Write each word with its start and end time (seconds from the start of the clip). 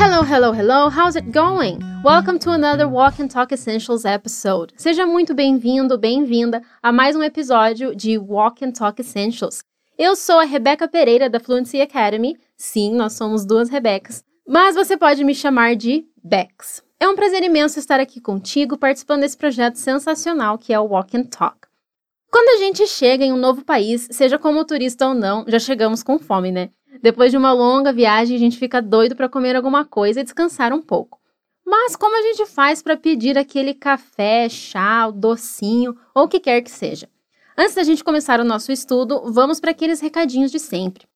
Hello, 0.00 0.22
hello, 0.22 0.52
hello, 0.52 0.88
how's 0.88 1.16
it 1.16 1.32
going? 1.32 1.80
Welcome 2.04 2.38
to 2.40 2.52
another 2.52 2.86
Walk 2.88 3.20
and 3.20 3.28
Talk 3.28 3.52
Essentials 3.52 4.04
episode. 4.04 4.72
Seja 4.76 5.04
muito 5.04 5.34
bem-vindo, 5.34 5.98
bem-vinda 5.98 6.62
a 6.80 6.92
mais 6.92 7.16
um 7.16 7.22
episódio 7.22 7.96
de 7.96 8.16
Walk 8.16 8.64
and 8.64 8.70
Talk 8.70 9.00
Essentials. 9.00 9.64
Eu 9.98 10.14
sou 10.14 10.38
a 10.38 10.44
Rebeca 10.44 10.86
Pereira 10.86 11.28
da 11.28 11.40
Fluency 11.40 11.80
Academy. 11.80 12.38
Sim, 12.56 12.94
nós 12.94 13.14
somos 13.14 13.44
duas 13.44 13.68
Rebecas, 13.68 14.22
mas 14.46 14.76
você 14.76 14.96
pode 14.96 15.24
me 15.24 15.34
chamar 15.34 15.74
de 15.74 16.06
Bex. 16.22 16.80
É 17.00 17.08
um 17.08 17.16
prazer 17.16 17.42
imenso 17.42 17.80
estar 17.80 17.98
aqui 17.98 18.20
contigo 18.20 18.78
participando 18.78 19.22
desse 19.22 19.36
projeto 19.36 19.74
sensacional 19.74 20.58
que 20.58 20.72
é 20.72 20.78
o 20.78 20.86
Walk 20.86 21.16
and 21.16 21.24
Talk. 21.24 21.66
Quando 22.30 22.56
a 22.56 22.64
gente 22.64 22.86
chega 22.86 23.24
em 23.24 23.32
um 23.32 23.36
novo 23.36 23.64
país, 23.64 24.06
seja 24.12 24.38
como 24.38 24.64
turista 24.64 25.08
ou 25.08 25.14
não, 25.14 25.44
já 25.48 25.58
chegamos 25.58 26.04
com 26.04 26.20
fome, 26.20 26.52
né? 26.52 26.70
Depois 27.02 27.30
de 27.30 27.36
uma 27.36 27.52
longa 27.52 27.92
viagem, 27.92 28.36
a 28.36 28.38
gente 28.38 28.58
fica 28.58 28.82
doido 28.82 29.16
para 29.16 29.28
comer 29.28 29.56
alguma 29.56 29.84
coisa 29.84 30.20
e 30.20 30.24
descansar 30.24 30.72
um 30.72 30.82
pouco. 30.82 31.18
Mas 31.64 31.96
como 31.96 32.16
a 32.16 32.22
gente 32.22 32.46
faz 32.46 32.82
para 32.82 32.96
pedir 32.96 33.36
aquele 33.38 33.74
café, 33.74 34.48
chá, 34.48 35.10
docinho 35.10 35.96
ou 36.14 36.24
o 36.24 36.28
que 36.28 36.40
quer 36.40 36.62
que 36.62 36.70
seja? 36.70 37.08
Antes 37.56 37.74
da 37.74 37.82
gente 37.82 38.04
começar 38.04 38.38
o 38.38 38.44
nosso 38.44 38.70
estudo, 38.70 39.32
vamos 39.32 39.58
para 39.58 39.72
aqueles 39.72 40.00
recadinhos 40.00 40.52
de 40.52 40.60
sempre. 40.60 41.07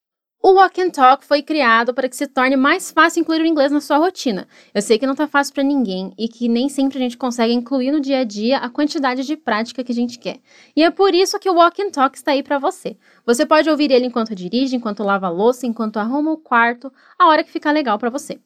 O 0.44 0.54
Walk 0.54 0.82
and 0.82 0.90
Talk 0.90 1.24
foi 1.24 1.40
criado 1.40 1.94
para 1.94 2.08
que 2.08 2.16
se 2.16 2.26
torne 2.26 2.56
mais 2.56 2.90
fácil 2.90 3.20
incluir 3.20 3.40
o 3.42 3.46
inglês 3.46 3.70
na 3.70 3.80
sua 3.80 3.96
rotina. 3.96 4.48
Eu 4.74 4.82
sei 4.82 4.98
que 4.98 5.06
não 5.06 5.12
está 5.12 5.28
fácil 5.28 5.54
para 5.54 5.62
ninguém 5.62 6.12
e 6.18 6.26
que 6.26 6.48
nem 6.48 6.68
sempre 6.68 6.98
a 6.98 7.00
gente 7.00 7.16
consegue 7.16 7.52
incluir 7.52 7.92
no 7.92 8.00
dia 8.00 8.18
a 8.18 8.24
dia 8.24 8.56
a 8.56 8.68
quantidade 8.68 9.22
de 9.22 9.36
prática 9.36 9.84
que 9.84 9.92
a 9.92 9.94
gente 9.94 10.18
quer. 10.18 10.40
E 10.74 10.82
é 10.82 10.90
por 10.90 11.14
isso 11.14 11.38
que 11.38 11.48
o 11.48 11.54
Walk 11.54 11.80
and 11.80 11.90
Talk 11.90 12.16
está 12.16 12.32
aí 12.32 12.42
para 12.42 12.58
você. 12.58 12.96
Você 13.24 13.46
pode 13.46 13.70
ouvir 13.70 13.92
ele 13.92 14.06
enquanto 14.06 14.34
dirige, 14.34 14.74
enquanto 14.74 15.04
lava 15.04 15.28
a 15.28 15.30
louça, 15.30 15.64
enquanto 15.64 15.98
arruma 15.98 16.32
o 16.32 16.36
quarto, 16.36 16.92
a 17.16 17.28
hora 17.28 17.44
que 17.44 17.52
ficar 17.52 17.70
legal 17.70 17.96
para 17.96 18.10
você. 18.10 18.40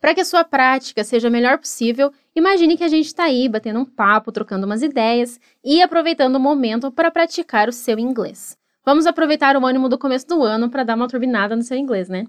Para 0.00 0.14
que 0.14 0.22
a 0.22 0.24
sua 0.24 0.42
prática 0.42 1.04
seja 1.04 1.28
a 1.28 1.30
melhor 1.30 1.58
possível, 1.58 2.10
imagine 2.34 2.78
que 2.78 2.84
a 2.84 2.88
gente 2.88 3.08
está 3.08 3.24
aí 3.24 3.46
batendo 3.46 3.78
um 3.78 3.84
papo, 3.84 4.32
trocando 4.32 4.64
umas 4.64 4.80
ideias 4.80 5.38
e 5.62 5.82
aproveitando 5.82 6.36
o 6.36 6.40
momento 6.40 6.90
para 6.90 7.10
praticar 7.10 7.68
o 7.68 7.72
seu 7.72 7.98
inglês. 7.98 8.56
Vamos 8.86 9.04
aproveitar 9.04 9.56
o 9.56 9.66
ânimo 9.66 9.88
do 9.88 9.98
começo 9.98 10.28
do 10.28 10.44
ano 10.44 10.70
para 10.70 10.84
dar 10.84 10.94
uma 10.94 11.08
turbinada 11.08 11.56
no 11.56 11.62
seu 11.64 11.76
inglês, 11.76 12.08
né? 12.08 12.24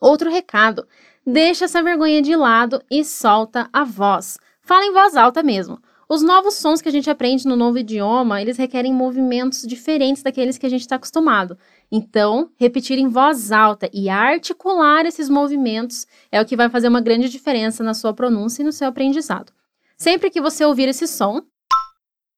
Outro 0.00 0.28
recado: 0.28 0.88
deixa 1.24 1.66
essa 1.66 1.84
vergonha 1.84 2.20
de 2.20 2.34
lado 2.34 2.82
e 2.90 3.04
solta 3.04 3.68
a 3.72 3.84
voz. 3.84 4.36
Fala 4.60 4.84
em 4.84 4.92
voz 4.92 5.14
alta 5.14 5.40
mesmo. 5.40 5.80
Os 6.08 6.20
novos 6.20 6.54
sons 6.54 6.82
que 6.82 6.88
a 6.88 6.92
gente 6.92 7.08
aprende 7.08 7.46
no 7.46 7.54
novo 7.54 7.78
idioma, 7.78 8.42
eles 8.42 8.56
requerem 8.56 8.92
movimentos 8.92 9.62
diferentes 9.62 10.20
daqueles 10.22 10.58
que 10.58 10.66
a 10.66 10.68
gente 10.68 10.80
está 10.80 10.96
acostumado. 10.96 11.56
Então, 11.90 12.50
repetir 12.56 12.98
em 12.98 13.08
voz 13.08 13.52
alta 13.52 13.88
e 13.92 14.08
articular 14.08 15.06
esses 15.06 15.28
movimentos 15.28 16.06
é 16.30 16.40
o 16.40 16.44
que 16.44 16.56
vai 16.56 16.68
fazer 16.68 16.88
uma 16.88 17.00
grande 17.00 17.28
diferença 17.28 17.84
na 17.84 17.94
sua 17.94 18.12
pronúncia 18.12 18.62
e 18.62 18.64
no 18.64 18.72
seu 18.72 18.88
aprendizado. 18.88 19.52
Sempre 19.96 20.28
que 20.28 20.40
você 20.40 20.64
ouvir 20.64 20.88
esse 20.88 21.06
som, 21.06 21.40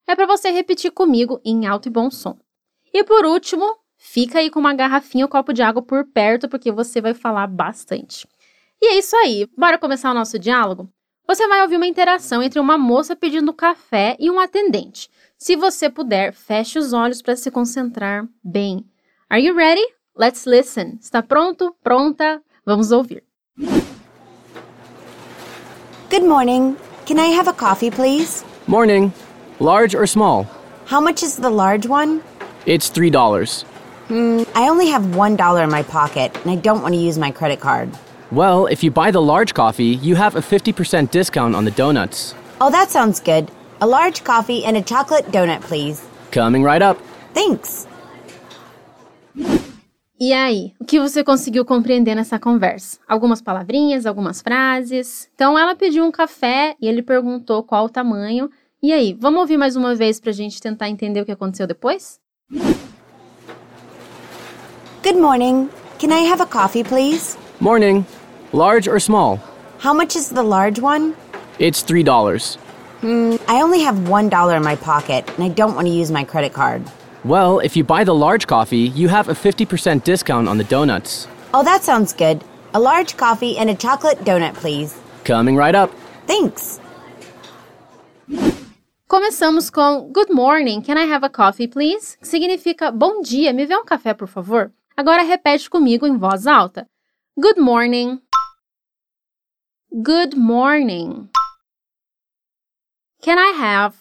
é 0.06 0.14
para 0.14 0.26
você 0.26 0.50
repetir 0.50 0.92
comigo 0.92 1.40
em 1.42 1.66
alto 1.66 1.88
e 1.88 1.90
bom 1.90 2.10
som. 2.10 2.38
E 2.96 3.04
por 3.04 3.26
último, 3.26 3.76
fica 3.98 4.38
aí 4.38 4.48
com 4.48 4.58
uma 4.58 4.72
garrafinha 4.72 5.26
ou 5.26 5.28
copo 5.28 5.52
de 5.52 5.60
água 5.60 5.82
por 5.82 6.02
perto, 6.06 6.48
porque 6.48 6.72
você 6.72 6.98
vai 6.98 7.12
falar 7.12 7.46
bastante. 7.46 8.26
E 8.80 8.86
é 8.86 8.98
isso 8.98 9.14
aí, 9.16 9.46
bora 9.54 9.76
começar 9.76 10.10
o 10.10 10.14
nosso 10.14 10.38
diálogo? 10.38 10.88
Você 11.28 11.46
vai 11.46 11.60
ouvir 11.60 11.76
uma 11.76 11.86
interação 11.86 12.42
entre 12.42 12.58
uma 12.58 12.78
moça 12.78 13.14
pedindo 13.14 13.52
café 13.52 14.16
e 14.18 14.30
um 14.30 14.40
atendente. 14.40 15.10
Se 15.36 15.54
você 15.56 15.90
puder, 15.90 16.32
feche 16.32 16.78
os 16.78 16.94
olhos 16.94 17.20
para 17.20 17.36
se 17.36 17.50
concentrar 17.50 18.26
bem. 18.42 18.82
Are 19.28 19.44
you 19.44 19.54
ready? 19.54 19.86
Let's 20.16 20.46
listen. 20.46 20.96
Está 20.98 21.22
pronto? 21.22 21.76
Pronta? 21.84 22.40
Vamos 22.64 22.92
ouvir. 22.92 23.22
Good 26.08 26.24
morning. 26.26 26.78
Can 27.04 27.18
I 27.18 27.36
have 27.38 27.46
a 27.46 27.52
coffee, 27.52 27.90
please? 27.90 28.42
Morning. 28.66 29.12
Large 29.60 29.94
or 29.94 30.06
small? 30.06 30.46
How 30.86 31.02
much 31.02 31.22
is 31.22 31.36
the 31.36 31.50
large 31.50 31.86
one? 31.86 32.22
It's 32.66 32.90
$3. 32.90 33.64
Hmm, 34.08 34.42
I 34.56 34.68
only 34.68 34.88
have 34.88 35.02
$1 35.14 35.62
in 35.62 35.70
my 35.70 35.84
pocket, 35.84 36.36
and 36.42 36.50
I 36.50 36.56
don't 36.56 36.82
want 36.82 36.94
to 36.94 37.00
use 37.00 37.16
my 37.16 37.30
credit 37.30 37.60
card. 37.60 37.90
Well, 38.32 38.66
if 38.66 38.82
you 38.82 38.90
buy 38.90 39.12
the 39.12 39.22
large 39.22 39.54
coffee, 39.54 39.94
you 40.02 40.16
have 40.16 40.34
a 40.34 40.40
50% 40.40 41.12
discount 41.12 41.54
on 41.54 41.64
the 41.64 41.70
donuts. 41.70 42.34
Oh, 42.60 42.70
that 42.70 42.90
sounds 42.90 43.20
good. 43.20 43.52
A 43.80 43.86
large 43.86 44.24
coffee 44.24 44.64
and 44.64 44.76
a 44.76 44.82
chocolate 44.82 45.30
donut, 45.30 45.60
please. 45.60 46.02
Coming 46.32 46.64
right 46.64 46.82
up. 46.82 46.98
Thanks. 47.34 47.86
E 50.18 50.32
aí, 50.32 50.72
o 50.80 50.84
que 50.84 50.98
você 50.98 51.22
conseguiu 51.22 51.64
compreender 51.64 52.16
nessa 52.16 52.38
conversa? 52.38 52.98
Algumas 53.06 53.40
palavrinhas, 53.40 54.06
algumas 54.06 54.42
frases. 54.42 55.28
Então, 55.36 55.56
ela 55.56 55.76
pediu 55.76 56.04
um 56.04 56.10
café 56.10 56.74
e 56.80 56.88
ele 56.88 57.02
perguntou 57.02 57.62
qual 57.62 57.84
o 57.84 57.88
tamanho. 57.88 58.50
E 58.82 58.92
aí, 58.92 59.16
vamos 59.16 59.40
ouvir 59.40 59.56
mais 59.56 59.76
uma 59.76 59.94
vez 59.94 60.18
para 60.18 60.30
a 60.30 60.34
gente 60.34 60.60
tentar 60.60 60.88
entender 60.88 61.20
o 61.20 61.24
que 61.24 61.32
aconteceu 61.32 61.66
depois? 61.66 62.18
Good 65.06 65.16
morning. 65.16 65.70
Can 65.98 66.12
I 66.12 66.18
have 66.20 66.40
a 66.40 66.46
coffee, 66.46 66.84
please? 66.84 67.36
Morning. 67.60 68.06
Large 68.52 68.88
or 68.88 69.00
small? 69.00 69.40
How 69.78 69.92
much 69.92 70.16
is 70.16 70.30
the 70.30 70.42
large 70.42 70.78
one? 70.78 71.16
It's 71.58 71.82
$3. 71.82 72.56
Hmm, 73.00 73.36
I 73.48 73.62
only 73.62 73.80
have 73.80 73.94
$1 73.96 74.56
in 74.56 74.62
my 74.64 74.76
pocket, 74.76 75.28
and 75.34 75.44
I 75.44 75.48
don't 75.48 75.74
want 75.74 75.86
to 75.86 75.92
use 75.92 76.10
my 76.10 76.24
credit 76.24 76.52
card. 76.52 76.82
Well, 77.24 77.58
if 77.60 77.76
you 77.76 77.84
buy 77.84 78.04
the 78.04 78.14
large 78.14 78.46
coffee, 78.46 78.78
you 78.78 79.08
have 79.08 79.28
a 79.28 79.32
50% 79.34 80.04
discount 80.04 80.48
on 80.48 80.58
the 80.58 80.64
donuts. 80.64 81.28
Oh, 81.52 81.64
that 81.64 81.82
sounds 81.82 82.12
good. 82.12 82.44
A 82.74 82.80
large 82.80 83.16
coffee 83.16 83.58
and 83.58 83.70
a 83.70 83.74
chocolate 83.74 84.18
donut, 84.18 84.54
please. 84.54 84.98
Coming 85.24 85.56
right 85.56 85.74
up. 85.74 85.90
Thanks. 86.26 86.80
Começamos 89.08 89.70
com 89.70 90.10
Good 90.10 90.32
morning, 90.32 90.82
can 90.82 90.98
I 90.98 91.08
have 91.12 91.24
a 91.24 91.30
coffee, 91.30 91.68
please? 91.68 92.18
Que 92.18 92.26
significa 92.26 92.90
bom 92.90 93.20
dia, 93.20 93.52
me 93.52 93.64
vê 93.64 93.76
um 93.76 93.84
café, 93.84 94.12
por 94.12 94.26
favor? 94.26 94.72
Agora 94.96 95.22
repete 95.22 95.70
comigo 95.70 96.08
em 96.08 96.18
voz 96.18 96.44
alta. 96.44 96.90
Good 97.38 97.60
morning. 97.60 98.20
Good 99.92 100.36
morning. 100.36 101.30
Can 103.22 103.38
I 103.38 103.52
have 103.56 103.96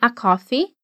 a 0.00 0.08
coffee? 0.08 0.74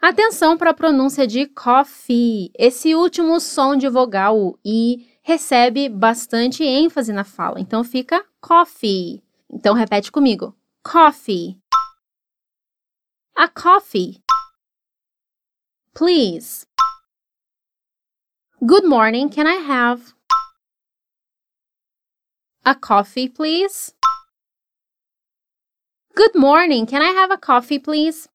Atenção 0.00 0.56
para 0.56 0.70
a 0.70 0.74
pronúncia 0.74 1.26
de 1.26 1.46
coffee. 1.46 2.52
Esse 2.56 2.94
último 2.94 3.40
som 3.40 3.74
de 3.74 3.88
vogal, 3.88 4.38
o 4.38 4.56
i, 4.64 5.04
recebe 5.20 5.88
bastante 5.88 6.62
ênfase 6.62 7.12
na 7.12 7.24
fala, 7.24 7.58
então 7.58 7.82
fica 7.82 8.24
coffee. 8.40 9.20
Então 9.50 9.74
repete 9.74 10.12
comigo 10.12 10.54
coffee. 10.86 11.58
A 13.36 13.48
coffee. 13.48 14.22
Please. 15.92 16.64
Good 18.64 18.84
morning. 18.84 19.28
Can 19.28 19.48
I 19.48 19.56
have 19.56 20.14
a 22.64 22.76
coffee, 22.76 23.28
please? 23.28 23.92
Good 26.14 26.36
morning. 26.36 26.86
Can 26.86 27.02
I 27.02 27.10
have 27.20 27.32
a 27.32 27.36
coffee, 27.36 27.80
please? 27.80 28.28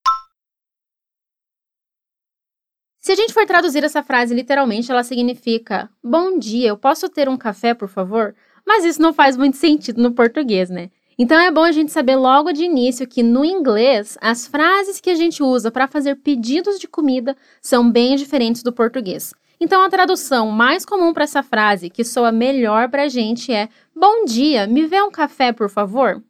Se 3.00 3.14
a 3.14 3.16
gente 3.16 3.34
for 3.34 3.46
traduzir 3.46 3.84
essa 3.86 4.04
frase 4.04 4.36
literalmente, 4.36 4.92
ela 4.92 5.04
significa: 5.04 5.90
Bom 6.04 6.38
dia, 6.38 6.68
eu 6.68 6.78
posso 6.78 7.08
ter 7.08 7.30
um 7.30 7.38
café, 7.38 7.74
por 7.74 7.88
favor? 7.88 8.36
Mas 8.68 8.84
isso 8.84 9.02
não 9.02 9.14
faz 9.14 9.38
muito 9.38 9.56
sentido 9.56 10.02
no 10.02 10.14
português, 10.14 10.70
né? 10.70 10.92
Então 11.24 11.40
é 11.40 11.52
bom 11.52 11.64
a 11.64 11.72
gente 11.72 11.92
saber 11.92 12.16
logo 12.16 12.52
de 12.52 12.64
início 12.64 13.08
que 13.08 13.22
no 13.22 13.46
inglês 13.46 14.18
as 14.20 14.48
frases 14.48 15.00
que 15.00 15.12
a 15.12 15.14
gente 15.14 15.44
usa 15.44 15.70
para 15.70 15.88
fazer 15.88 16.16
pedidos 16.16 16.80
de 16.80 16.88
comida 16.88 17.38
são 17.62 17.92
bem 17.92 18.16
diferentes 18.16 18.64
do 18.64 18.74
português. 18.74 19.32
Então 19.60 19.84
a 19.84 19.90
tradução 19.90 20.50
mais 20.50 20.84
comum 20.84 21.14
para 21.14 21.26
essa 21.26 21.44
frase, 21.44 21.92
que 21.92 22.04
soa 22.04 22.32
melhor 22.32 22.90
para 22.90 23.04
a 23.04 23.08
gente, 23.08 23.54
é: 23.54 23.70
Bom 23.96 24.26
dia, 24.26 24.66
me 24.66 24.88
vê 24.88 25.00
um 25.00 25.12
café, 25.12 25.54
por 25.54 25.70
favor? 25.70 26.24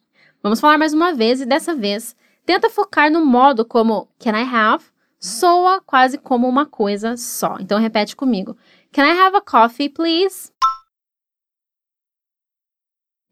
Vamos 0.43 0.59
falar 0.59 0.77
mais 0.77 0.94
uma 0.94 1.13
vez 1.13 1.39
e 1.39 1.45
dessa 1.45 1.73
vez 1.73 2.13
tenta 2.45 2.69
focar 2.69 3.09
no 3.09 3.25
modo 3.25 3.63
como 3.63 4.09
Can 4.19 4.37
I 4.37 4.44
have? 4.44 4.83
Soa 5.17 5.79
quase 5.79 6.17
como 6.17 6.49
uma 6.49 6.65
coisa 6.65 7.15
só. 7.15 7.55
Então 7.61 7.79
repete 7.79 8.13
comigo: 8.13 8.57
Can 8.91 9.05
I 9.05 9.17
have 9.17 9.37
a 9.37 9.41
coffee, 9.41 9.87
please? 9.87 10.51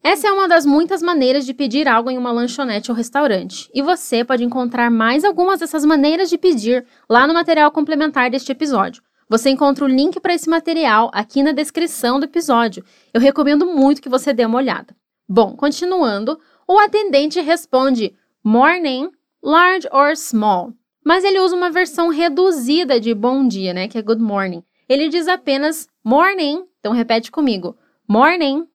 Essa 0.02 0.30
é 0.30 0.32
uma 0.32 0.48
das 0.48 0.66
muitas 0.66 1.02
maneiras 1.02 1.46
de 1.46 1.54
pedir 1.54 1.86
algo 1.86 2.10
em 2.10 2.18
uma 2.18 2.32
lanchonete 2.32 2.90
ou 2.90 2.96
restaurante, 2.96 3.70
e 3.74 3.82
você 3.82 4.24
pode 4.24 4.46
encontrar 4.46 4.90
mais 4.90 5.26
algumas 5.26 5.60
dessas 5.60 5.84
maneiras 5.84 6.30
de 6.30 6.38
pedir 6.38 6.86
lá 7.10 7.28
no 7.28 7.34
material 7.34 7.70
complementar 7.70 8.32
deste 8.32 8.52
episódio. 8.52 9.04
Você 9.28 9.50
encontra 9.50 9.84
o 9.84 9.90
link 9.90 10.20
para 10.22 10.34
esse 10.34 10.50
material 10.50 11.12
aqui 11.14 11.44
na 11.44 11.52
descrição 11.52 12.18
do 12.18 12.26
episódio. 12.26 12.84
Eu 13.14 13.20
recomendo 13.20 13.66
muito 13.66 14.02
que 14.02 14.10
você 14.10 14.34
dê 14.34 14.46
uma 14.46 14.58
olhada. 14.58 14.96
Bom, 15.28 15.56
continuando, 15.56 16.40
o 16.66 16.80
atendente 16.80 17.42
responde 17.42 18.16
morning, 18.42 19.12
large 19.44 19.88
or 19.92 20.16
small, 20.16 20.74
mas 21.06 21.26
ele 21.26 21.42
usa 21.42 21.56
uma 21.56 21.70
versão 21.70 22.08
reduzida 22.08 23.00
de 23.02 23.14
bom 23.14 23.46
dia, 23.46 23.74
né, 23.74 23.90
que 23.90 23.98
é 23.98 24.02
good 24.02 24.22
morning. 24.22 24.64
Ele 24.88 25.10
diz 25.10 25.28
apenas 25.28 25.88
morning, 26.04 26.66
então 26.80 26.94
repete 26.94 27.30
comigo. 27.30 27.78
Morning. 28.08 28.66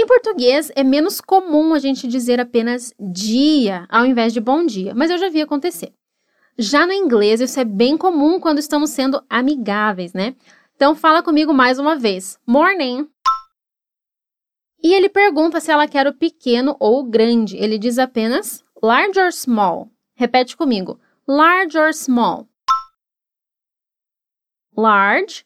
Em 0.00 0.06
português, 0.06 0.70
é 0.76 0.84
menos 0.84 1.20
comum 1.20 1.74
a 1.74 1.80
gente 1.80 2.06
dizer 2.06 2.38
apenas 2.38 2.94
dia 3.00 3.84
ao 3.88 4.06
invés 4.06 4.32
de 4.32 4.38
bom 4.38 4.64
dia, 4.64 4.94
mas 4.94 5.10
eu 5.10 5.18
já 5.18 5.28
vi 5.28 5.42
acontecer. 5.42 5.92
Já 6.56 6.86
no 6.86 6.92
inglês, 6.92 7.40
isso 7.40 7.58
é 7.58 7.64
bem 7.64 7.98
comum 7.98 8.38
quando 8.38 8.60
estamos 8.60 8.90
sendo 8.90 9.20
amigáveis, 9.28 10.12
né? 10.12 10.36
Então, 10.76 10.94
fala 10.94 11.20
comigo 11.20 11.52
mais 11.52 11.80
uma 11.80 11.96
vez. 11.96 12.38
Morning. 12.46 13.10
E 14.80 14.94
ele 14.94 15.08
pergunta 15.08 15.58
se 15.58 15.72
ela 15.72 15.88
quer 15.88 16.06
o 16.06 16.14
pequeno 16.14 16.76
ou 16.78 17.00
o 17.00 17.10
grande. 17.10 17.56
Ele 17.56 17.76
diz 17.76 17.98
apenas 17.98 18.64
large 18.80 19.18
or 19.18 19.32
small. 19.32 19.90
Repete 20.14 20.56
comigo. 20.56 21.00
Large 21.26 21.76
or 21.76 21.92
small. 21.92 22.46
Large 24.76 25.44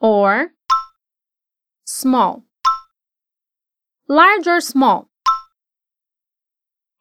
or 0.00 0.50
small. 1.86 2.45
Large 4.08 4.48
or 4.48 4.62
small? 4.62 5.08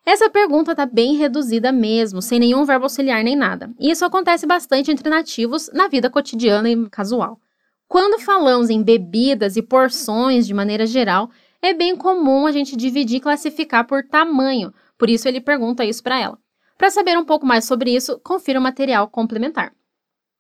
Essa 0.03 0.27
pergunta 0.27 0.71
está 0.71 0.87
bem 0.87 1.15
reduzida 1.15 1.71
mesmo, 1.71 2.19
sem 2.19 2.39
nenhum 2.39 2.65
verbo 2.65 2.85
auxiliar 2.85 3.23
nem 3.23 3.35
nada. 3.35 3.71
E 3.79 3.91
isso 3.91 4.03
acontece 4.03 4.47
bastante 4.47 4.89
entre 4.89 5.07
nativos 5.07 5.69
na 5.71 5.87
vida 5.87 6.09
cotidiana 6.09 6.67
e 6.67 6.89
casual. 6.89 7.39
Quando 7.87 8.19
falamos 8.19 8.71
em 8.71 8.81
bebidas 8.81 9.55
e 9.55 9.61
porções 9.61 10.47
de 10.47 10.53
maneira 10.55 10.87
geral, 10.87 11.29
é 11.61 11.75
bem 11.75 11.95
comum 11.95 12.47
a 12.47 12.51
gente 12.51 12.75
dividir 12.75 13.17
e 13.17 13.21
classificar 13.21 13.85
por 13.85 14.03
tamanho, 14.07 14.73
por 14.97 15.07
isso 15.07 15.27
ele 15.27 15.39
pergunta 15.39 15.85
isso 15.85 16.01
para 16.01 16.19
ela. 16.19 16.39
Para 16.75 16.89
saber 16.89 17.15
um 17.19 17.25
pouco 17.25 17.45
mais 17.45 17.65
sobre 17.65 17.95
isso, 17.95 18.19
confira 18.23 18.59
o 18.59 18.63
material 18.63 19.07
complementar. 19.07 19.75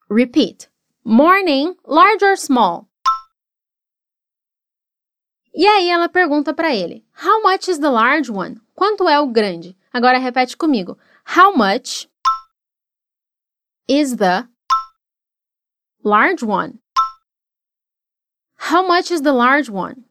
Repeat. 0.09 0.67
Morning, 1.03 1.75
large 1.85 2.25
or 2.25 2.35
small? 2.35 2.87
E 5.55 5.65
aí 5.65 5.89
ela 5.89 6.09
pergunta 6.09 6.53
para 6.53 6.75
ele: 6.75 7.05
How 7.23 7.41
much 7.41 7.69
is 7.69 7.79
the 7.79 7.89
large 7.89 8.29
one? 8.29 8.59
Quanto 8.75 9.07
é 9.07 9.17
o 9.19 9.27
grande? 9.27 9.77
Agora 9.93 10.17
repete 10.17 10.57
comigo. 10.57 10.97
How 11.25 11.55
much 11.55 12.09
is 13.87 14.17
the 14.17 14.45
large 16.03 16.43
one? 16.43 16.81
How 18.69 18.85
much 18.85 19.13
is 19.13 19.21
the 19.21 19.31
large 19.31 19.71
one? 19.71 20.03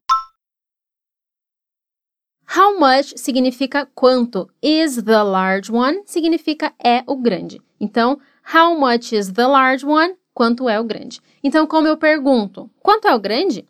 How 2.57 2.79
much 2.79 3.19
significa 3.19 3.85
quanto. 3.95 4.49
Is 4.63 5.03
the 5.03 5.23
large 5.23 5.71
one 5.71 6.05
significa 6.07 6.73
é 6.83 7.05
o 7.07 7.17
grande. 7.17 7.61
Então, 7.79 8.19
how 8.55 8.79
much 8.79 9.13
is 9.13 9.33
the 9.33 9.47
large 9.47 9.85
one? 9.85 10.17
Quanto 10.33 10.69
é 10.71 10.81
o 10.81 10.85
grande. 10.85 11.21
Então, 11.43 11.67
como 11.67 11.87
eu 11.87 11.99
pergunto, 11.99 12.71
quanto 12.81 13.07
é 13.07 13.15
o 13.15 13.21
grande? 13.21 13.69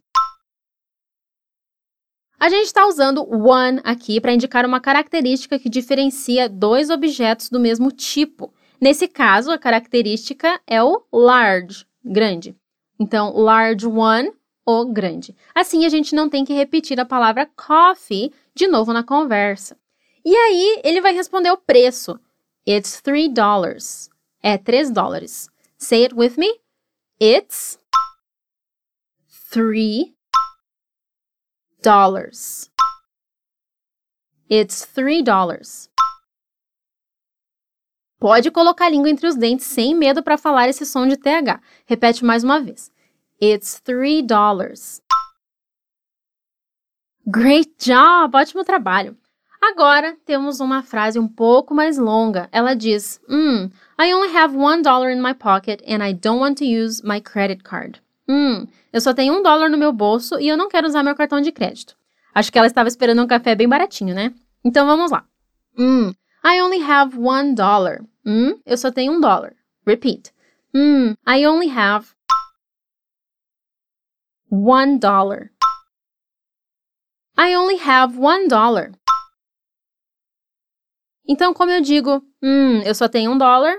A 2.45 2.51
gente 2.51 2.67
está 2.67 2.87
usando 2.87 3.27
one 3.27 3.81
aqui 3.83 4.21
para 4.21 4.35
indicar 4.35 4.67
uma 4.67 4.79
característica 4.79 5.59
que 5.59 5.67
diferencia 5.67 6.47
dois 6.47 6.91
objetos 6.91 7.49
do 7.49 7.59
mesmo 7.59 7.91
tipo. 7.91 8.53
Nesse 8.79 9.09
caso, 9.09 9.51
a 9.51 9.57
característica 9.57 10.61
é 10.67 10.83
o 10.83 11.03
large, 11.11 11.87
grande. 12.05 12.55
Então, 13.01 13.33
large 13.35 13.87
one, 13.87 14.31
o 14.67 14.85
grande. 14.85 15.35
Assim, 15.55 15.87
a 15.87 15.89
gente 15.89 16.15
não 16.15 16.29
tem 16.29 16.45
que 16.45 16.53
repetir 16.53 17.01
a 17.01 17.07
palavra 17.07 17.49
coffee 17.57 18.31
de 18.55 18.69
novo 18.69 18.93
na 18.93 19.03
conversa. 19.03 19.75
E 20.23 20.37
aí, 20.37 20.83
ele 20.85 21.01
vai 21.01 21.15
responder 21.15 21.51
o 21.51 21.57
preço. 21.57 22.21
It's 22.69 23.01
three 23.01 23.31
dollars. 23.31 24.11
É 24.43 24.59
3 24.59 24.91
dólares. 24.91 25.49
Say 25.79 26.03
it 26.03 26.15
with 26.15 26.35
me. 26.37 26.61
It's 27.19 27.79
three 29.51 30.14
dollars. 31.85 32.71
It's 34.49 34.87
three 34.87 35.23
dollars. 35.23 35.91
Pode 38.19 38.51
colocar 38.51 38.87
a 38.87 38.91
língua 38.91 39.11
entre 39.11 39.27
os 39.27 39.37
dentes 39.37 39.67
sem 39.67 39.95
medo 39.95 40.23
para 40.23 40.39
falar 40.39 40.67
esse 40.67 40.87
som 40.87 41.07
de 41.07 41.17
TH. 41.19 41.61
Repete 41.85 42.25
mais 42.25 42.43
uma 42.43 42.59
vez. 42.59 42.91
It's 43.39 43.81
three 43.81 44.23
dollars. 44.23 45.03
Great 47.27 47.75
job! 47.79 48.35
Ótimo 48.35 48.65
trabalho! 48.65 49.15
Agora 49.61 50.17
temos 50.25 50.61
uma 50.61 50.83
frase 50.83 51.19
um 51.19 51.29
pouco 51.29 51.75
mais 51.75 51.99
longa. 51.99 52.49
Ela 52.51 52.75
diz: 52.75 53.21
Hmm, 53.29 53.69
I 53.99 54.15
only 54.15 54.35
have 54.35 54.57
one 54.57 54.83
dollar 54.83 55.11
in 55.11 55.21
my 55.21 55.35
pocket 55.35 55.83
and 55.87 56.03
I 56.03 56.15
don't 56.15 56.41
want 56.41 56.57
to 56.59 56.65
use 56.65 57.03
my 57.03 57.21
credit 57.21 57.63
card. 57.63 58.01
Hum, 58.29 58.67
eu 58.93 59.01
só 59.01 59.13
tenho 59.13 59.35
um 59.35 59.43
dólar 59.43 59.69
no 59.69 59.77
meu 59.79 59.93
bolso 59.93 60.39
e 60.41 60.49
eu 60.49 60.57
não 60.57 60.69
quero 60.69 60.87
usar 60.87 61.03
meu 61.03 61.15
cartão 61.15 61.41
de 61.41 61.53
crédito. 61.53 61.97
Acho 62.35 62.51
que 62.51 62.59
ela 62.59 62.67
estava 62.67 62.89
esperando 62.89 63.23
um 63.23 63.27
café 63.27 63.55
bem 63.55 63.69
baratinho, 63.69 64.15
né? 64.15 64.35
Então 64.65 64.87
vamos 64.87 65.11
lá. 65.11 65.25
Hum, 65.79 66.13
I 66.45 66.61
only 66.63 66.83
have 66.83 67.17
one 67.19 67.55
dollar. 67.55 68.05
Hum, 68.25 68.59
eu 68.65 68.77
só 68.77 68.91
tenho 68.91 69.13
um 69.13 69.21
dólar. 69.21 69.55
Repeat. 69.87 70.33
Hum, 70.75 71.15
I 71.27 71.47
only 71.47 71.69
have 71.69 72.09
one 74.51 74.99
dollar. 74.99 75.51
I 77.37 77.57
only 77.57 77.79
have 77.79 78.19
one 78.19 78.49
dollar. 78.49 78.93
Então, 81.27 81.55
como 81.55 81.71
eu 81.71 81.81
digo, 81.81 82.23
hum, 82.43 82.81
eu 82.83 82.95
só 82.95 83.09
tenho 83.09 83.31
um 83.31 83.39
dólar, 83.39 83.77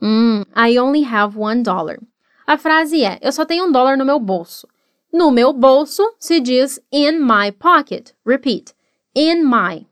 Hum, 0.00 0.44
I 0.56 0.78
only 0.78 1.02
have 1.02 1.36
one 1.36 1.62
dollar. 1.62 1.98
A 2.46 2.56
frase 2.56 3.04
é: 3.04 3.18
Eu 3.20 3.32
só 3.32 3.44
tenho 3.44 3.66
um 3.66 3.72
dólar 3.72 3.96
no 3.96 4.04
meu 4.04 4.18
bolso. 4.18 4.66
No 5.12 5.30
meu 5.30 5.52
bolso 5.52 6.02
se 6.18 6.40
diz 6.40 6.80
in 6.90 7.20
my 7.20 7.52
pocket. 7.52 8.14
Repeat. 8.24 8.74
In 9.14 9.44
my 9.44 9.86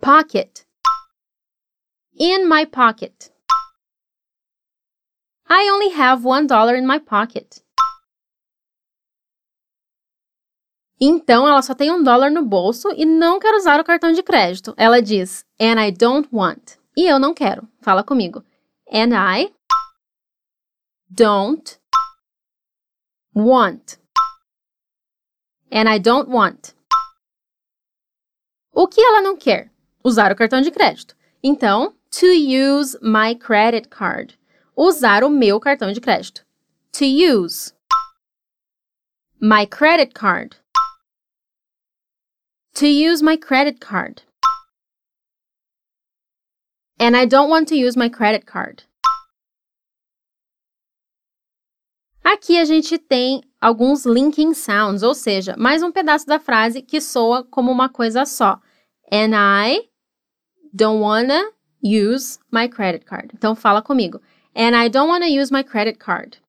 pocket. 0.00 0.64
In 2.18 2.46
my 2.46 2.66
pocket. 2.66 3.32
I 5.48 5.68
only 5.70 5.92
have 5.94 6.26
one 6.26 6.46
dollar 6.46 6.76
in 6.76 6.86
my 6.86 7.00
pocket. 7.00 7.62
Então, 11.00 11.48
ela 11.48 11.60
só 11.62 11.74
tem 11.74 11.90
um 11.90 12.02
dólar 12.02 12.30
no 12.30 12.44
bolso 12.44 12.88
e 12.96 13.04
não 13.04 13.40
quer 13.40 13.54
usar 13.54 13.80
o 13.80 13.84
cartão 13.84 14.12
de 14.12 14.22
crédito. 14.22 14.72
Ela 14.76 15.02
diz, 15.02 15.44
and 15.60 15.82
I 15.82 15.90
don't 15.90 16.28
want. 16.32 16.76
E 16.96 17.08
eu 17.08 17.18
não 17.18 17.34
quero. 17.34 17.66
Fala 17.80 18.04
comigo 18.04 18.44
and 18.92 19.14
I 19.14 19.48
don't 21.12 21.78
want. 23.34 23.98
And 25.70 25.88
I 25.88 25.98
don't 25.98 26.28
want. 26.28 26.74
O 28.72 28.86
que 28.86 29.00
ela 29.00 29.22
não 29.22 29.36
quer? 29.36 29.70
Usar 30.04 30.30
o 30.30 30.36
cartão 30.36 30.60
de 30.60 30.70
crédito. 30.70 31.16
Então, 31.42 31.94
to 32.10 32.26
use 32.26 32.96
my 33.00 33.34
credit 33.34 33.88
card. 33.88 34.38
Usar 34.76 35.24
o 35.24 35.30
meu 35.30 35.58
cartão 35.58 35.92
de 35.92 36.00
crédito. 36.00 36.44
To 36.92 37.04
use 37.04 37.72
my 39.40 39.66
credit 39.66 40.12
card. 40.12 40.56
To 42.74 42.86
use 42.86 43.22
my 43.22 43.36
credit 43.36 43.80
card. 43.80 44.22
And 47.02 47.16
I 47.16 47.26
don't 47.26 47.50
want 47.50 47.66
to 47.70 47.74
use 47.74 47.96
my 47.96 48.08
credit 48.08 48.46
card. 48.46 48.84
Aqui 52.22 52.56
a 52.60 52.64
gente 52.64 52.96
tem 52.96 53.42
alguns 53.60 54.06
linking 54.06 54.54
sounds, 54.54 55.02
ou 55.02 55.12
seja, 55.12 55.56
mais 55.58 55.82
um 55.82 55.90
pedaço 55.90 56.26
da 56.28 56.38
frase 56.38 56.80
que 56.80 57.00
soa 57.00 57.42
como 57.42 57.72
uma 57.72 57.88
coisa 57.88 58.24
só. 58.24 58.60
And 59.10 59.32
I 59.34 59.90
don't 60.72 61.00
wanna 61.00 61.42
use 61.82 62.38
my 62.52 62.68
credit 62.68 63.04
card. 63.04 63.32
Então 63.34 63.56
fala 63.56 63.82
comigo. 63.82 64.20
And 64.54 64.76
I 64.76 64.88
don't 64.88 65.10
wanna 65.10 65.26
use 65.26 65.52
my 65.52 65.64
credit 65.64 65.98
card. 65.98 66.40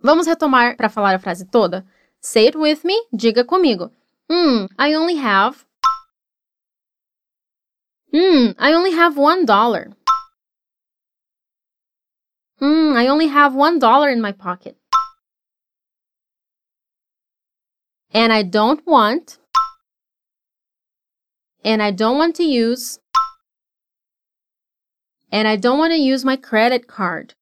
Vamos 0.00 0.28
retomar 0.28 0.76
para 0.76 0.88
falar 0.88 1.16
a 1.16 1.18
frase 1.18 1.44
toda? 1.44 1.84
Say 2.20 2.46
it 2.46 2.56
with 2.56 2.84
me, 2.84 2.94
diga 3.12 3.44
comigo. 3.44 3.90
Hmm, 4.30 4.66
I 4.78 4.94
only 4.94 5.16
have 5.16 5.66
Hmm, 8.12 8.50
I 8.58 8.72
only 8.72 8.92
have 8.92 9.16
one 9.16 9.46
dollar. 9.46 9.92
Hmm, 12.58 12.94
I 12.96 13.06
only 13.06 13.28
have 13.28 13.54
one 13.54 13.78
dollar 13.78 14.10
in 14.10 14.20
my 14.20 14.32
pocket. 14.32 14.76
And 18.12 18.32
I 18.32 18.42
don't 18.42 18.84
want, 18.84 19.38
and 21.64 21.80
I 21.80 21.92
don't 21.92 22.18
want 22.18 22.34
to 22.36 22.42
use, 22.42 22.98
and 25.30 25.46
I 25.46 25.54
don't 25.54 25.78
want 25.78 25.92
to 25.92 25.98
use 25.98 26.24
my 26.24 26.36
credit 26.36 26.88
card. 26.88 27.34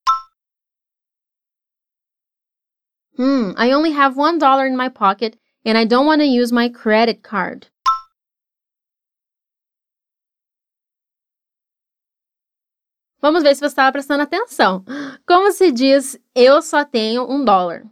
Hmm, 3.17 3.53
I 3.57 3.73
only 3.73 3.93
have 3.93 4.19
one 4.19 4.39
dollar 4.39 4.67
in 4.67 4.77
my 4.77 4.91
pocket, 4.91 5.39
and 5.65 5.79
I 5.79 5.87
don't 5.87 6.07
want 6.07 6.21
to 6.21 6.27
use 6.27 6.53
my 6.53 6.69
credit 6.69 7.23
card. 7.23 7.69
Vamos 13.21 13.43
ver 13.43 13.55
se 13.55 13.61
você 13.61 13.67
estava 13.67 13.91
prestando 13.91 14.23
atenção. 14.23 14.85
Como 15.27 15.51
se 15.51 15.73
diz 15.73 16.19
eu 16.35 16.63
só 16.63 16.85
tenho 16.85 17.29
um 17.29 17.45
dólar? 17.45 17.85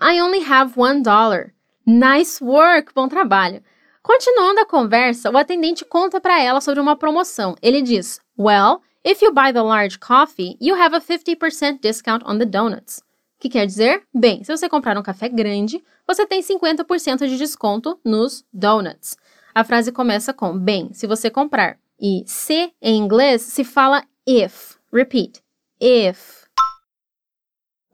I 0.00 0.20
only 0.22 0.42
have 0.50 0.72
one 0.76 1.02
dollar. 1.02 1.52
Nice 1.86 2.42
work, 2.42 2.94
bom 2.94 3.08
trabalho. 3.08 3.62
Continuando 4.02 4.60
a 4.60 4.66
conversa, 4.66 5.30
o 5.30 5.36
atendente 5.36 5.84
conta 5.84 6.18
para 6.20 6.40
ela 6.40 6.62
sobre 6.62 6.80
uma 6.80 6.96
promoção. 6.96 7.54
Ele 7.60 7.82
diz: 7.82 8.18
Well, 8.38 8.80
if 9.04 9.20
you 9.20 9.34
buy 9.34 9.52
the 9.52 9.60
large 9.60 9.98
coffee, 9.98 10.56
you 10.58 10.74
have 10.74 10.96
a 10.96 11.00
50% 11.00 11.80
discount 11.82 12.24
on 12.26 12.38
the 12.38 12.46
donuts. 12.46 13.02
Que 13.38 13.50
quer 13.50 13.66
dizer? 13.66 14.02
Bem, 14.14 14.42
se 14.42 14.56
você 14.56 14.68
comprar 14.68 14.96
um 14.96 15.02
café 15.02 15.28
grande, 15.28 15.84
você 16.06 16.26
tem 16.26 16.40
50% 16.40 17.28
de 17.28 17.36
desconto 17.36 18.00
nos 18.02 18.44
donuts. 18.50 19.18
A 19.54 19.62
frase 19.64 19.92
começa 19.92 20.32
com 20.32 20.58
bem, 20.58 20.90
se 20.94 21.06
você 21.06 21.28
comprar. 21.28 21.78
E 22.00 22.24
se 22.26 22.72
em 22.80 22.96
inglês 22.96 23.42
se 23.42 23.62
fala 23.62 24.02
if. 24.26 24.78
Repeat. 24.90 25.42
If. 25.78 26.46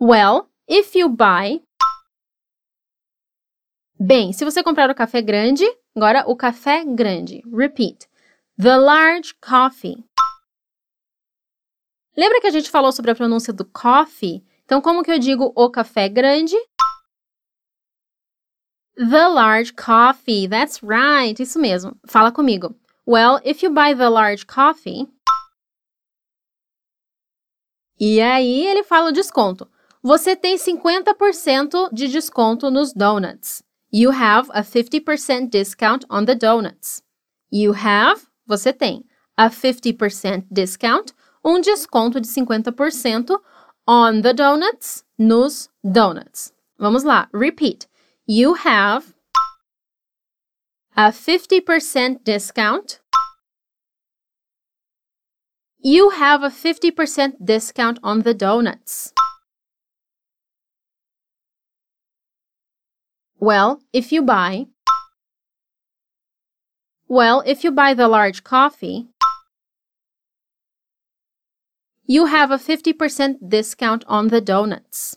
Well, 0.00 0.48
if 0.68 0.96
you 0.96 1.08
buy. 1.08 1.60
Bem, 3.98 4.32
se 4.32 4.44
você 4.44 4.62
comprar 4.62 4.88
o 4.90 4.94
café 4.94 5.20
grande, 5.20 5.64
agora 5.96 6.24
o 6.28 6.36
café 6.36 6.84
grande. 6.84 7.42
Repeat. 7.52 8.08
The 8.56 8.76
large 8.76 9.34
coffee. 9.40 10.04
Lembra 12.16 12.40
que 12.40 12.46
a 12.46 12.50
gente 12.50 12.70
falou 12.70 12.92
sobre 12.92 13.10
a 13.10 13.14
pronúncia 13.14 13.52
do 13.52 13.64
coffee? 13.64 14.44
Então, 14.64 14.80
como 14.80 15.02
que 15.02 15.10
eu 15.10 15.18
digo 15.18 15.52
o 15.56 15.68
café 15.68 16.08
grande? 16.08 16.56
The 18.96 19.28
large 19.28 19.72
coffee. 19.72 20.48
That's 20.48 20.80
right. 20.82 21.42
Isso 21.42 21.58
mesmo. 21.58 21.98
Fala 22.06 22.30
comigo. 22.30 22.74
Well, 23.06 23.40
if 23.44 23.62
you 23.62 23.70
buy 23.70 23.94
the 23.94 24.10
large 24.10 24.46
coffee. 24.46 25.06
E 27.98 28.20
aí 28.20 28.66
ele 28.66 28.82
fala 28.82 29.10
o 29.10 29.12
desconto. 29.12 29.68
Você 30.02 30.36
tem 30.36 30.56
50% 30.56 31.90
de 31.92 32.08
desconto 32.08 32.70
nos 32.70 32.92
donuts. 32.92 33.62
You 33.92 34.10
have 34.10 34.50
a 34.52 34.62
50% 34.62 35.48
discount 35.48 36.04
on 36.10 36.24
the 36.24 36.34
donuts. 36.34 37.02
You 37.50 37.72
have, 37.72 38.20
você 38.46 38.72
tem, 38.72 39.04
a 39.36 39.48
50% 39.48 40.44
discount, 40.50 41.12
um 41.44 41.60
desconto 41.60 42.20
de 42.20 42.28
50% 42.28 43.40
on 43.86 44.20
the 44.20 44.32
donuts, 44.32 45.04
nos 45.16 45.70
donuts. 45.82 46.52
Vamos 46.78 47.04
lá, 47.04 47.28
repeat. 47.32 47.88
You 48.28 48.54
have 48.54 49.14
a 50.96 51.12
50% 51.12 52.24
discount. 52.24 53.00
You 55.78 56.10
have 56.10 56.42
a 56.42 56.48
50% 56.48 57.44
discount 57.44 57.98
on 58.02 58.22
the 58.22 58.32
donuts. 58.32 59.12
Well, 63.38 63.82
if 63.92 64.10
you 64.10 64.22
buy 64.22 64.66
Well, 67.08 67.42
if 67.46 67.62
you 67.62 67.70
buy 67.70 67.94
the 67.94 68.08
large 68.08 68.42
coffee, 68.42 69.06
you 72.04 72.26
have 72.26 72.50
a 72.50 72.58
50% 72.58 73.48
discount 73.48 74.04
on 74.08 74.28
the 74.28 74.40
donuts. 74.40 75.16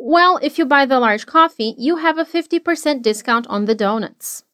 Well, 0.00 0.38
if 0.40 0.58
you 0.58 0.64
buy 0.64 0.86
the 0.86 1.00
large 1.00 1.26
coffee, 1.26 1.74
you 1.76 1.96
have 1.96 2.18
a 2.18 2.24
50% 2.24 3.02
discount 3.02 3.48
on 3.48 3.64
the 3.64 3.74
donuts. 3.74 4.44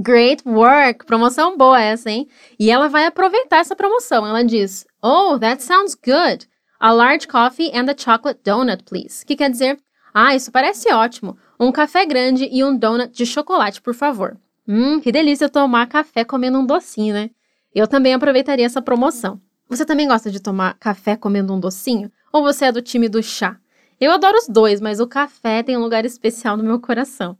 Great 0.00 0.46
work! 0.46 1.04
Promoção 1.04 1.58
boa 1.58 1.78
essa, 1.78 2.08
hein? 2.08 2.26
E 2.58 2.70
ela 2.70 2.88
vai 2.88 3.04
aproveitar 3.04 3.58
essa 3.58 3.76
promoção. 3.76 4.26
Ela 4.26 4.42
diz: 4.42 4.86
Oh, 5.02 5.38
that 5.38 5.62
sounds 5.62 5.94
good. 5.94 6.46
A 6.80 6.92
large 6.92 7.26
coffee 7.28 7.70
and 7.74 7.90
a 7.90 7.94
chocolate 7.98 8.40
donut, 8.42 8.84
please. 8.84 9.26
Que 9.26 9.36
quer 9.36 9.50
dizer: 9.50 9.78
Ah, 10.14 10.34
isso 10.34 10.50
parece 10.50 10.90
ótimo. 10.90 11.36
Um 11.60 11.70
café 11.70 12.06
grande 12.06 12.48
e 12.50 12.64
um 12.64 12.74
donut 12.74 13.12
de 13.12 13.26
chocolate, 13.26 13.82
por 13.82 13.92
favor. 13.92 14.38
Hum, 14.66 15.00
que 15.00 15.12
delícia 15.12 15.48
tomar 15.48 15.86
café 15.88 16.24
comendo 16.24 16.58
um 16.58 16.64
docinho, 16.64 17.12
né? 17.12 17.30
Eu 17.78 17.86
também 17.86 18.12
aproveitaria 18.12 18.66
essa 18.66 18.82
promoção. 18.82 19.40
Você 19.68 19.86
também 19.86 20.08
gosta 20.08 20.32
de 20.32 20.42
tomar 20.42 20.74
café 20.80 21.14
comendo 21.14 21.54
um 21.54 21.60
docinho? 21.60 22.10
Ou 22.32 22.42
você 22.42 22.64
é 22.64 22.72
do 22.72 22.82
time 22.82 23.08
do 23.08 23.22
chá? 23.22 23.56
Eu 24.00 24.10
adoro 24.10 24.36
os 24.36 24.48
dois, 24.48 24.80
mas 24.80 24.98
o 24.98 25.06
café 25.06 25.62
tem 25.62 25.76
um 25.76 25.82
lugar 25.82 26.04
especial 26.04 26.56
no 26.56 26.64
meu 26.64 26.80
coração. 26.80 27.38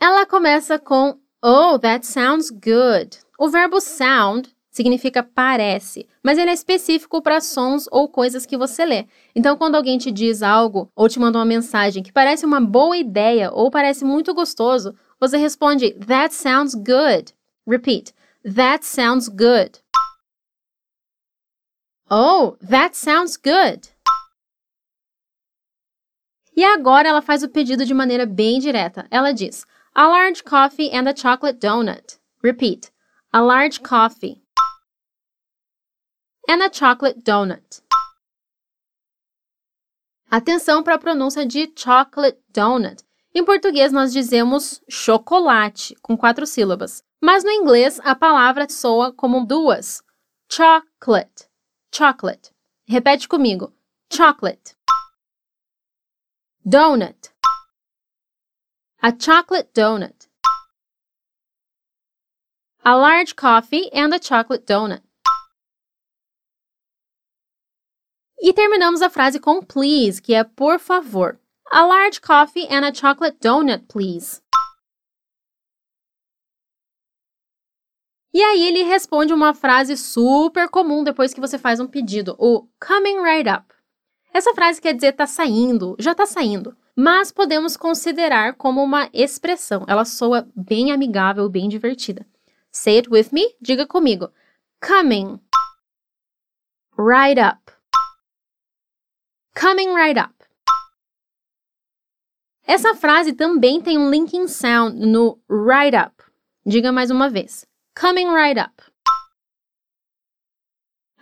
Ela 0.00 0.24
começa 0.24 0.78
com 0.78 1.18
Oh, 1.42 1.76
that 1.76 2.06
sounds 2.06 2.50
good. 2.50 3.18
O 3.36 3.48
verbo 3.48 3.80
sound 3.80 4.48
significa 4.70 5.24
parece, 5.24 6.06
mas 6.22 6.38
ele 6.38 6.50
é 6.50 6.54
específico 6.54 7.20
para 7.20 7.40
sons 7.40 7.88
ou 7.90 8.08
coisas 8.08 8.46
que 8.46 8.56
você 8.56 8.84
lê. 8.84 9.06
Então, 9.34 9.56
quando 9.56 9.74
alguém 9.74 9.98
te 9.98 10.12
diz 10.12 10.40
algo 10.40 10.88
ou 10.94 11.08
te 11.08 11.18
manda 11.18 11.36
uma 11.36 11.44
mensagem 11.44 12.00
que 12.00 12.12
parece 12.12 12.46
uma 12.46 12.60
boa 12.60 12.96
ideia 12.96 13.50
ou 13.52 13.72
parece 13.72 14.04
muito 14.04 14.32
gostoso, 14.32 14.94
você 15.18 15.36
responde 15.36 15.90
That 16.06 16.32
sounds 16.32 16.76
good. 16.76 17.34
Repeat. 17.66 18.14
That 18.44 18.84
sounds 18.84 19.28
good. 19.28 19.80
Oh, 22.10 22.56
that 22.62 22.96
sounds 22.96 23.36
good. 23.36 23.90
E 26.56 26.64
agora 26.64 27.08
ela 27.08 27.22
faz 27.22 27.42
o 27.42 27.48
pedido 27.48 27.84
de 27.84 27.92
maneira 27.92 28.24
bem 28.24 28.58
direta. 28.58 29.06
Ela 29.10 29.32
diz: 29.32 29.66
A 29.94 30.08
large 30.08 30.42
coffee 30.42 30.90
and 30.92 31.08
a 31.08 31.14
chocolate 31.14 31.58
donut. 31.58 32.18
Repeat. 32.42 32.90
A 33.32 33.40
large 33.40 33.80
coffee 33.80 34.42
and 36.48 36.62
a 36.64 36.72
chocolate 36.72 37.20
donut. 37.22 37.82
Atenção 40.30 40.82
para 40.82 40.94
a 40.94 40.98
pronúncia 40.98 41.44
de 41.44 41.70
chocolate 41.76 42.38
donut. 42.48 43.04
Em 43.34 43.44
português, 43.44 43.92
nós 43.92 44.12
dizemos 44.12 44.82
chocolate, 44.88 45.94
com 46.02 46.16
quatro 46.16 46.46
sílabas. 46.46 47.04
Mas 47.20 47.44
no 47.44 47.50
inglês, 47.50 48.00
a 48.00 48.14
palavra 48.14 48.66
soa 48.68 49.12
como 49.12 49.44
duas. 49.44 50.02
Chocolate. 50.50 51.48
Chocolate. 51.94 52.50
Repete 52.88 53.28
comigo. 53.28 53.72
Chocolate. 54.10 54.74
Donut. 56.64 57.30
A 59.02 59.12
chocolate 59.12 59.70
donut. 59.74 60.28
A 62.82 62.96
large 62.96 63.34
coffee 63.34 63.90
and 63.92 64.14
a 64.14 64.18
chocolate 64.18 64.64
donut. 64.64 65.02
E 68.42 68.54
terminamos 68.54 69.02
a 69.02 69.10
frase 69.10 69.38
com 69.38 69.62
please, 69.62 70.20
que 70.20 70.32
é 70.32 70.42
por 70.42 70.78
favor. 70.78 71.38
A 71.70 71.84
large 71.84 72.20
coffee 72.20 72.66
and 72.70 72.86
a 72.86 72.92
chocolate 72.92 73.38
donut, 73.38 73.86
please. 73.86 74.42
E 78.32 78.40
aí 78.42 78.68
ele 78.68 78.84
responde 78.84 79.32
uma 79.32 79.52
frase 79.52 79.96
super 79.96 80.68
comum 80.68 81.02
depois 81.02 81.34
que 81.34 81.40
você 81.40 81.58
faz 81.58 81.80
um 81.80 81.86
pedido, 81.86 82.36
o 82.38 82.68
coming 82.78 83.20
right 83.22 83.48
up. 83.48 83.66
Essa 84.32 84.54
frase 84.54 84.80
quer 84.80 84.94
dizer 84.94 85.12
tá 85.12 85.26
saindo, 85.26 85.96
já 85.98 86.14
tá 86.14 86.24
saindo, 86.24 86.76
mas 86.94 87.32
podemos 87.32 87.76
considerar 87.76 88.54
como 88.54 88.82
uma 88.82 89.08
expressão. 89.12 89.84
Ela 89.88 90.04
soa 90.04 90.48
bem 90.54 90.92
amigável, 90.92 91.48
bem 91.48 91.68
divertida. 91.68 92.24
Say 92.70 92.98
it 92.98 93.10
with 93.10 93.30
me, 93.32 93.54
diga 93.60 93.84
comigo. 93.84 94.30
Coming 94.80 95.40
right 96.96 97.40
up. 97.40 97.72
Coming 99.54 99.92
right 99.92 100.20
up. 100.20 100.34
Essa 102.64 102.94
frase 102.94 103.32
também 103.32 103.80
tem 103.80 103.98
um 103.98 104.08
linking 104.08 104.46
sound 104.46 105.04
no 105.04 105.40
right 105.48 105.96
up. 105.96 106.14
Diga 106.64 106.92
mais 106.92 107.10
uma 107.10 107.28
vez. 107.28 107.66
Coming 108.00 108.32
right 108.32 108.58
up. 108.58 108.72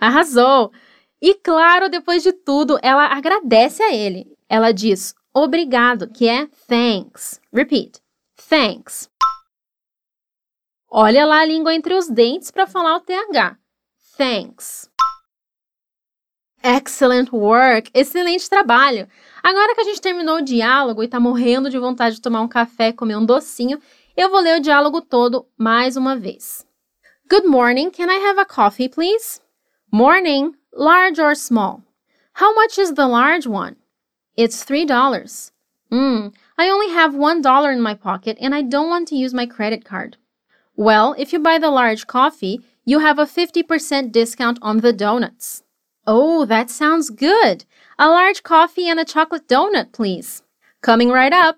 Arrasou! 0.01 0.71
E 1.21 1.35
claro, 1.35 1.89
depois 1.89 2.23
de 2.23 2.33
tudo, 2.33 2.79
ela 2.81 3.07
agradece 3.07 3.83
a 3.83 3.93
ele. 3.93 4.33
Ela 4.49 4.71
diz 4.71 5.13
obrigado, 5.35 6.09
que 6.09 6.29
é 6.29 6.47
thanks. 6.69 7.41
Repeat. 7.53 8.01
Thanks. 8.49 9.11
Olha 10.89 11.27
lá 11.27 11.41
a 11.41 11.45
língua 11.45 11.75
entre 11.75 11.95
os 11.95 12.09
dentes 12.09 12.53
para 12.53 12.69
falar 12.69 12.95
o 12.95 13.01
TH. 13.01 13.59
Thanks. 14.17 14.89
Excellent 16.63 17.33
work! 17.33 17.91
Excelente 17.93 18.49
trabalho! 18.49 19.09
Agora 19.43 19.75
que 19.75 19.81
a 19.81 19.85
gente 19.85 20.01
terminou 20.01 20.37
o 20.37 20.45
diálogo 20.45 21.03
e 21.03 21.07
está 21.07 21.19
morrendo 21.19 21.71
de 21.71 21.79
vontade 21.79 22.17
de 22.17 22.23
tomar 22.23 22.41
um 22.41 22.49
café 22.49 22.91
e 22.91 22.93
comer 22.93 23.17
um 23.17 23.27
docinho, 23.27 23.81
eu 24.17 24.31
vou 24.31 24.39
ler 24.39 24.59
o 24.59 24.63
diálogo 24.63 25.01
todo 25.01 25.49
mais 25.57 25.97
uma 25.97 26.17
vez. 26.17 26.68
Good 27.29 27.45
morning, 27.45 27.91
can 27.91 28.09
I 28.09 28.15
have 28.15 28.39
a 28.39 28.47
coffee, 28.47 28.89
please? 28.89 29.43
Morning, 29.93 30.55
large 30.73 31.19
or 31.19 31.35
small? 31.35 31.83
How 32.33 32.55
much 32.55 32.79
is 32.79 32.95
the 32.95 33.07
large 33.07 33.47
one? 33.47 33.77
It's 34.35 34.65
$3. 34.65 35.51
Hmm, 35.91 36.29
I 36.57 36.71
only 36.71 36.89
have 36.89 37.13
$1 37.13 37.73
in 37.75 37.83
my 37.83 37.93
pocket 37.93 38.39
and 38.41 38.55
I 38.55 38.63
don't 38.63 38.89
want 38.89 39.09
to 39.09 39.15
use 39.15 39.35
my 39.35 39.45
credit 39.45 39.85
card. 39.85 40.17
Well, 40.75 41.15
if 41.19 41.35
you 41.35 41.39
buy 41.39 41.59
the 41.59 41.71
large 41.71 42.07
coffee, 42.07 42.61
you 42.87 43.01
have 43.01 43.19
a 43.19 43.27
50% 43.27 44.11
discount 44.11 44.59
on 44.63 44.79
the 44.79 44.95
donuts. 44.95 45.63
Oh, 46.07 46.47
that 46.47 46.71
sounds 46.71 47.11
good. 47.11 47.67
A 47.99 48.09
large 48.09 48.43
coffee 48.43 48.89
and 48.89 48.99
a 48.99 49.05
chocolate 49.05 49.47
donut, 49.47 49.93
please. 49.93 50.43
Coming 50.81 51.11
right 51.11 51.35
up. 51.35 51.57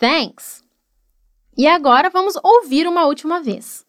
Thanks. 0.00 0.62
E 1.54 1.66
agora 1.66 2.08
vamos 2.08 2.36
ouvir 2.42 2.86
uma 2.86 3.04
última 3.04 3.42
vez. 3.42 3.84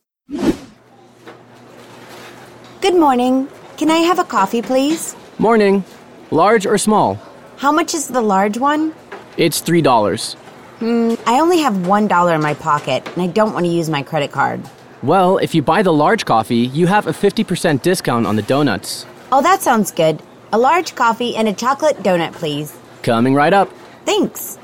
Good 2.87 3.01
morning. 3.01 3.49
Can 3.75 3.91
I 3.91 3.97
have 3.97 4.17
a 4.17 4.23
coffee, 4.23 4.61
please? 4.61 5.13
Morning. 5.39 5.83
Large 6.31 6.65
or 6.65 6.77
small? 6.77 7.19
How 7.57 7.69
much 7.69 7.93
is 7.93 8.07
the 8.07 8.21
large 8.21 8.57
one? 8.57 8.93
It's 9.35 9.61
$3. 9.61 10.35
Hmm, 10.79 11.15
I 11.25 11.41
only 11.41 11.59
have 11.59 11.73
$1 11.73 12.35
in 12.35 12.41
my 12.41 12.53
pocket, 12.53 13.05
and 13.05 13.21
I 13.21 13.27
don't 13.27 13.51
want 13.51 13.65
to 13.65 13.69
use 13.69 13.89
my 13.89 14.03
credit 14.03 14.31
card. 14.31 14.61
Well, 15.03 15.37
if 15.37 15.53
you 15.53 15.61
buy 15.61 15.81
the 15.81 15.91
large 15.91 16.23
coffee, 16.23 16.65
you 16.79 16.87
have 16.87 17.07
a 17.07 17.11
50% 17.11 17.81
discount 17.81 18.25
on 18.25 18.37
the 18.37 18.41
donuts. 18.41 19.05
Oh, 19.33 19.41
that 19.41 19.61
sounds 19.61 19.91
good. 19.91 20.23
A 20.53 20.57
large 20.57 20.95
coffee 20.95 21.35
and 21.35 21.49
a 21.49 21.53
chocolate 21.53 21.97
donut, 21.97 22.31
please. 22.31 22.73
Coming 23.03 23.35
right 23.35 23.51
up. 23.51 23.67
Thanks. 24.05 24.57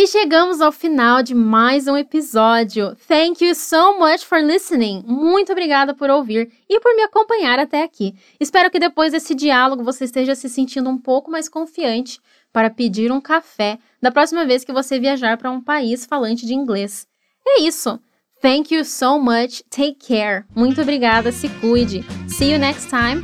E 0.00 0.06
chegamos 0.06 0.60
ao 0.60 0.70
final 0.70 1.24
de 1.24 1.34
mais 1.34 1.88
um 1.88 1.96
episódio. 1.96 2.94
Thank 3.08 3.44
you 3.44 3.52
so 3.52 3.98
much 3.98 4.24
for 4.24 4.38
listening. 4.38 5.02
Muito 5.04 5.50
obrigada 5.50 5.92
por 5.92 6.08
ouvir 6.08 6.52
e 6.68 6.78
por 6.78 6.94
me 6.94 7.02
acompanhar 7.02 7.58
até 7.58 7.82
aqui. 7.82 8.14
Espero 8.38 8.70
que 8.70 8.78
depois 8.78 9.10
desse 9.10 9.34
diálogo 9.34 9.82
você 9.82 10.04
esteja 10.04 10.36
se 10.36 10.48
sentindo 10.48 10.88
um 10.88 10.96
pouco 10.96 11.32
mais 11.32 11.48
confiante 11.48 12.20
para 12.52 12.70
pedir 12.70 13.10
um 13.10 13.20
café 13.20 13.76
da 14.00 14.12
próxima 14.12 14.46
vez 14.46 14.62
que 14.62 14.72
você 14.72 15.00
viajar 15.00 15.36
para 15.36 15.50
um 15.50 15.60
país 15.60 16.06
falante 16.06 16.46
de 16.46 16.54
inglês. 16.54 17.04
É 17.44 17.62
isso. 17.62 17.98
Thank 18.40 18.72
you 18.72 18.84
so 18.84 19.18
much. 19.18 19.64
Take 19.68 19.96
care. 19.96 20.44
Muito 20.54 20.80
obrigada. 20.80 21.32
Se 21.32 21.48
cuide. 21.60 22.04
See 22.28 22.52
you 22.52 22.58
next 22.60 22.88
time. 22.88 23.20